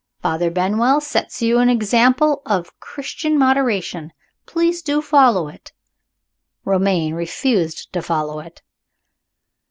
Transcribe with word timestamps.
Father 0.23 0.49
Benwell 0.49 0.99
sets 0.99 1.43
you 1.43 1.59
an 1.59 1.69
example 1.69 2.41
of 2.43 2.79
Christian 2.79 3.37
moderation. 3.37 4.07
Do, 4.47 4.51
please, 4.51 4.81
follow 5.03 5.47
it." 5.47 5.73
Romayne 6.65 7.13
refused 7.13 7.93
to 7.93 8.01
follow 8.01 8.39
it. 8.39 8.63